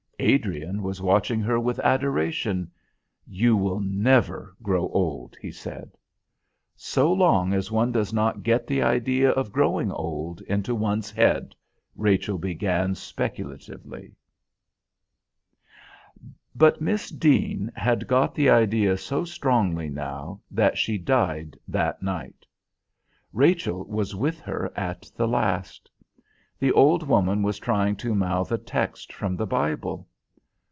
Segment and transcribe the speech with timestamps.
[0.23, 2.69] Adrian was watching her with adoration.
[3.25, 5.97] "You will never grow old," he said.
[6.75, 11.55] "So long as one does not get the idea of growing old into one's head,"
[11.95, 14.13] Rachel began speculatively....
[16.53, 22.45] But Miss Deane had got the idea so strongly now that she died that night.
[23.33, 25.89] Rachel was with her at the last.
[26.59, 30.07] The old woman was trying to mouth a text from the Bible.